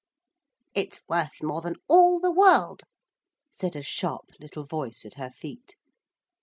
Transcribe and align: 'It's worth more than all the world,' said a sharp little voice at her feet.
'It's 0.73 1.03
worth 1.07 1.43
more 1.43 1.61
than 1.61 1.75
all 1.87 2.19
the 2.19 2.31
world,' 2.31 2.81
said 3.51 3.75
a 3.75 3.83
sharp 3.83 4.31
little 4.39 4.65
voice 4.65 5.05
at 5.05 5.13
her 5.13 5.29
feet. 5.29 5.75